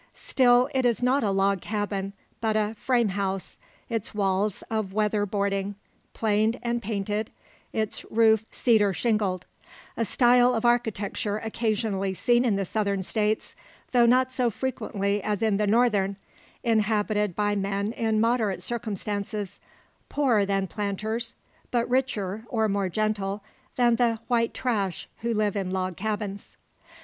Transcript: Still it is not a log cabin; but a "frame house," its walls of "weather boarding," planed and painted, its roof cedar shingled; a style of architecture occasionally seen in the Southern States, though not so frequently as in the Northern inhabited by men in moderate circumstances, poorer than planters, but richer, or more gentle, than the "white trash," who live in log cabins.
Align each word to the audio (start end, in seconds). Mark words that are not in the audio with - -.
Still 0.15 0.67
it 0.73 0.83
is 0.83 1.03
not 1.03 1.23
a 1.23 1.29
log 1.29 1.61
cabin; 1.61 2.13
but 2.39 2.55
a 2.57 2.73
"frame 2.75 3.09
house," 3.09 3.59
its 3.87 4.15
walls 4.15 4.63
of 4.71 4.93
"weather 4.93 5.27
boarding," 5.27 5.75
planed 6.13 6.57
and 6.63 6.81
painted, 6.81 7.29
its 7.71 8.03
roof 8.09 8.43
cedar 8.49 8.93
shingled; 8.93 9.45
a 9.95 10.03
style 10.03 10.55
of 10.55 10.65
architecture 10.65 11.37
occasionally 11.37 12.15
seen 12.15 12.43
in 12.43 12.55
the 12.55 12.65
Southern 12.65 13.03
States, 13.03 13.55
though 13.91 14.07
not 14.07 14.31
so 14.31 14.49
frequently 14.49 15.21
as 15.21 15.43
in 15.43 15.57
the 15.57 15.67
Northern 15.67 16.17
inhabited 16.63 17.35
by 17.35 17.55
men 17.55 17.91
in 17.91 18.19
moderate 18.19 18.63
circumstances, 18.63 19.59
poorer 20.09 20.47
than 20.47 20.65
planters, 20.65 21.35
but 21.69 21.87
richer, 21.87 22.43
or 22.49 22.67
more 22.67 22.89
gentle, 22.89 23.43
than 23.75 23.97
the 23.97 24.19
"white 24.27 24.55
trash," 24.55 25.07
who 25.19 25.31
live 25.31 25.55
in 25.55 25.69
log 25.69 25.95
cabins. 25.95 26.57